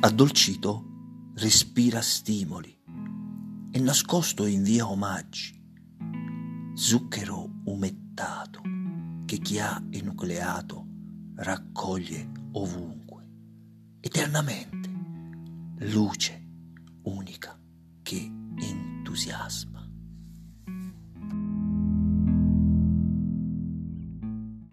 Addolcito 0.00 1.32
respira 1.34 2.00
stimoli 2.00 2.72
e 3.72 3.80
nascosto 3.80 4.46
invia 4.46 4.88
omaggi. 4.88 5.60
Zucchero 6.74 7.62
umettato 7.64 8.60
che 9.24 9.38
chi 9.38 9.58
ha 9.58 9.82
enucleato 9.90 10.86
raccoglie 11.34 12.30
ovunque, 12.52 13.26
eternamente, 13.98 14.88
luce 15.80 16.46
unica 17.02 17.58
che 18.00 18.32
entusiasma. 18.54 19.77